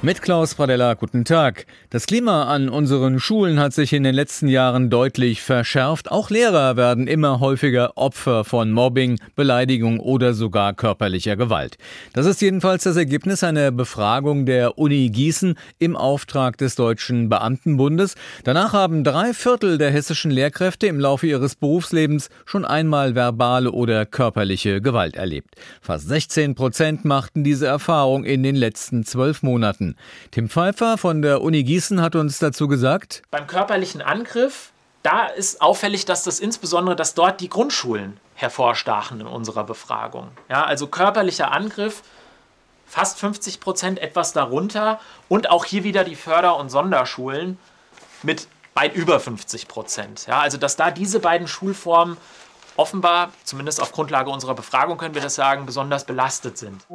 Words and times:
Mit 0.00 0.22
Klaus 0.22 0.54
Pradella, 0.54 0.94
guten 0.94 1.24
Tag. 1.24 1.66
Das 1.90 2.06
Klima 2.06 2.44
an 2.44 2.68
unseren 2.68 3.18
Schulen 3.18 3.58
hat 3.58 3.72
sich 3.72 3.92
in 3.92 4.04
den 4.04 4.14
letzten 4.14 4.46
Jahren 4.46 4.90
deutlich 4.90 5.42
verschärft. 5.42 6.12
Auch 6.12 6.30
Lehrer 6.30 6.76
werden 6.76 7.08
immer 7.08 7.40
häufiger 7.40 7.96
Opfer 7.96 8.44
von 8.44 8.70
Mobbing, 8.70 9.18
Beleidigung 9.34 9.98
oder 9.98 10.34
sogar 10.34 10.72
körperlicher 10.72 11.34
Gewalt. 11.34 11.78
Das 12.12 12.26
ist 12.26 12.40
jedenfalls 12.40 12.84
das 12.84 12.96
Ergebnis 12.96 13.42
einer 13.42 13.72
Befragung 13.72 14.46
der 14.46 14.78
Uni 14.78 15.10
Gießen 15.10 15.56
im 15.80 15.96
Auftrag 15.96 16.58
des 16.58 16.76
Deutschen 16.76 17.28
Beamtenbundes. 17.28 18.14
Danach 18.44 18.74
haben 18.74 19.02
drei 19.02 19.34
Viertel 19.34 19.78
der 19.78 19.90
hessischen 19.90 20.30
Lehrkräfte 20.30 20.86
im 20.86 21.00
Laufe 21.00 21.26
ihres 21.26 21.56
Berufslebens 21.56 22.30
schon 22.46 22.64
einmal 22.64 23.16
verbale 23.16 23.72
oder 23.72 24.06
körperliche 24.06 24.80
Gewalt 24.80 25.16
erlebt. 25.16 25.56
Fast 25.80 26.06
16 26.06 26.54
Prozent 26.54 27.04
machten 27.04 27.42
diese 27.42 27.66
Erfahrung 27.66 28.22
in 28.22 28.44
den 28.44 28.54
letzten 28.54 29.04
zwölf 29.04 29.42
Monaten. 29.42 29.87
Tim 30.30 30.48
Pfeiffer 30.48 30.98
von 30.98 31.22
der 31.22 31.42
Uni 31.42 31.62
Gießen 31.62 32.00
hat 32.00 32.16
uns 32.16 32.38
dazu 32.38 32.68
gesagt, 32.68 33.22
beim 33.30 33.46
körperlichen 33.46 34.02
Angriff, 34.02 34.72
da 35.02 35.26
ist 35.26 35.62
auffällig, 35.62 36.04
dass 36.04 36.24
das 36.24 36.40
insbesondere, 36.40 36.96
dass 36.96 37.14
dort 37.14 37.40
die 37.40 37.48
Grundschulen 37.48 38.18
hervorstachen 38.34 39.20
in 39.20 39.26
unserer 39.26 39.64
Befragung. 39.64 40.28
Ja, 40.48 40.64
also 40.64 40.86
körperlicher 40.86 41.52
Angriff, 41.52 42.02
fast 42.86 43.18
50 43.18 43.60
Prozent, 43.60 43.98
etwas 43.98 44.32
darunter 44.32 45.00
und 45.28 45.50
auch 45.50 45.64
hier 45.64 45.84
wieder 45.84 46.04
die 46.04 46.16
Förder- 46.16 46.56
und 46.56 46.70
Sonderschulen 46.70 47.58
mit 48.22 48.48
weit 48.74 48.94
über 48.94 49.18
50 49.18 49.68
Prozent. 49.68 50.26
Ja, 50.26 50.40
also 50.40 50.56
dass 50.56 50.76
da 50.76 50.90
diese 50.90 51.20
beiden 51.20 51.48
Schulformen 51.48 52.16
offenbar, 52.76 53.32
zumindest 53.44 53.82
auf 53.82 53.92
Grundlage 53.92 54.30
unserer 54.30 54.54
Befragung 54.54 54.98
können 54.98 55.14
wir 55.14 55.22
das 55.22 55.34
sagen, 55.34 55.66
besonders 55.66 56.04
belastet 56.04 56.58
sind. 56.58 56.86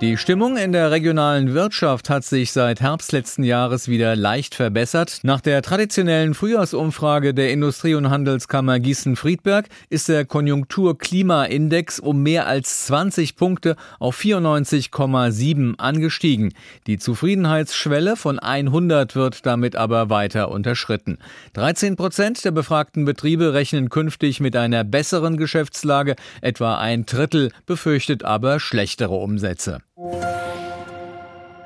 Die 0.00 0.16
Stimmung 0.16 0.56
in 0.56 0.70
der 0.70 0.92
regionalen 0.92 1.54
Wirtschaft 1.54 2.08
hat 2.08 2.22
sich 2.22 2.52
seit 2.52 2.80
Herbst 2.80 3.10
letzten 3.10 3.42
Jahres 3.42 3.88
wieder 3.88 4.14
leicht 4.14 4.54
verbessert. 4.54 5.18
Nach 5.24 5.40
der 5.40 5.60
traditionellen 5.60 6.34
Frühjahrsumfrage 6.34 7.34
der 7.34 7.50
Industrie- 7.50 7.96
und 7.96 8.08
Handelskammer 8.08 8.78
Gießen-Friedberg 8.78 9.66
ist 9.90 10.08
der 10.08 10.24
Konjunktur-Klima-Index 10.24 11.98
um 11.98 12.22
mehr 12.22 12.46
als 12.46 12.86
20 12.86 13.34
Punkte 13.34 13.74
auf 13.98 14.16
94,7 14.16 15.80
angestiegen. 15.80 16.54
Die 16.86 16.98
Zufriedenheitsschwelle 16.98 18.14
von 18.14 18.38
100 18.38 19.16
wird 19.16 19.46
damit 19.46 19.74
aber 19.74 20.10
weiter 20.10 20.52
unterschritten. 20.52 21.18
13 21.54 21.96
Prozent 21.96 22.44
der 22.44 22.52
befragten 22.52 23.04
Betriebe 23.04 23.52
rechnen 23.52 23.88
künftig 23.88 24.38
mit 24.38 24.54
einer 24.54 24.84
besseren 24.84 25.36
Geschäftslage. 25.36 26.14
Etwa 26.40 26.78
ein 26.78 27.04
Drittel 27.04 27.50
befürchtet 27.66 28.24
aber 28.24 28.60
schlechtere 28.60 29.16
Umsätze. 29.16 29.80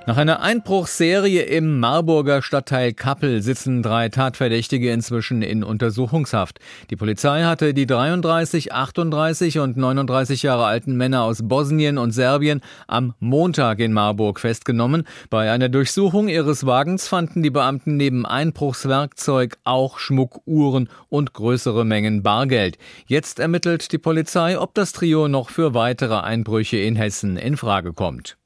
Nach 0.04 0.16
einer 0.16 0.40
Einbruchsserie 0.40 1.42
im 1.42 1.78
Marburger 1.78 2.42
Stadtteil 2.42 2.92
Kappel 2.92 3.40
sitzen 3.40 3.84
drei 3.84 4.08
Tatverdächtige 4.08 4.90
inzwischen 4.90 5.42
in 5.42 5.62
Untersuchungshaft. 5.62 6.58
Die 6.90 6.96
Polizei 6.96 7.44
hatte 7.44 7.72
die 7.72 7.86
33, 7.86 8.72
38 8.72 9.60
und 9.60 9.76
39 9.76 10.42
Jahre 10.42 10.64
alten 10.64 10.96
Männer 10.96 11.22
aus 11.22 11.46
Bosnien 11.46 11.98
und 11.98 12.10
Serbien 12.10 12.62
am 12.88 13.14
Montag 13.20 13.78
in 13.78 13.92
Marburg 13.92 14.40
festgenommen. 14.40 15.04
Bei 15.30 15.52
einer 15.52 15.68
Durchsuchung 15.68 16.26
ihres 16.26 16.66
Wagens 16.66 17.06
fanden 17.06 17.44
die 17.44 17.50
Beamten 17.50 17.96
neben 17.96 18.26
Einbruchswerkzeug 18.26 19.56
auch 19.62 20.00
Schmuckuhren 20.00 20.88
und 21.10 21.32
größere 21.32 21.84
Mengen 21.84 22.24
Bargeld. 22.24 22.76
Jetzt 23.06 23.38
ermittelt 23.38 23.92
die 23.92 23.98
Polizei, 23.98 24.58
ob 24.58 24.74
das 24.74 24.90
Trio 24.90 25.28
noch 25.28 25.50
für 25.50 25.74
weitere 25.74 26.16
Einbrüche 26.16 26.78
in 26.78 26.96
Hessen 26.96 27.36
in 27.36 27.56
Frage 27.56 27.92
kommt. 27.92 28.36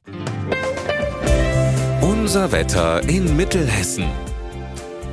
Unser 2.27 2.51
Wetter 2.51 3.09
in 3.09 3.37
Mittelhessen. 3.37 4.05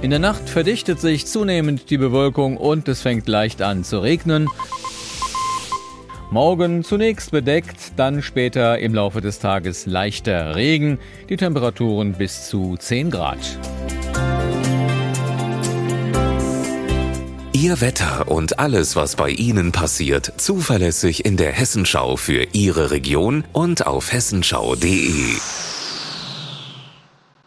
In 0.02 0.10
der 0.10 0.18
Nacht 0.18 0.50
verdichtet 0.50 1.00
sich 1.00 1.28
zunehmend 1.28 1.92
die 1.92 2.00
Bewölkung 2.00 2.58
und 2.58 2.88
es 2.88 3.04
fängt 3.04 3.28
leicht 3.28 3.62
an 3.62 3.84
zu 3.84 4.00
regnen. 4.00 4.50
Morgen 6.32 6.84
zunächst 6.84 7.30
bedeckt, 7.30 7.92
dann 7.98 8.24
später 8.24 8.80
im 8.80 8.96
Laufe 8.96 9.22
des 9.22 9.38
Tages 9.38 9.86
leichter 9.86 10.56
Regen, 10.56 10.98
die 11.30 11.38
Temperaturen 11.38 12.14
bis 12.14 12.50
zu 12.50 12.78
10 12.78 13.12
Grad. 13.12 13.60
Ihr 17.52 17.80
Wetter 17.80 18.28
und 18.28 18.58
alles, 18.58 18.96
was 18.96 19.16
bei 19.16 19.30
Ihnen 19.30 19.72
passiert, 19.72 20.34
zuverlässig 20.38 21.26
in 21.26 21.38
der 21.38 21.52
Hessenschau 21.52 22.18
für 22.18 22.48
Ihre 22.54 22.90
Region 22.90 23.44
und 23.54 23.86
auf 23.86 24.12
hessenschau.de. 24.12 25.36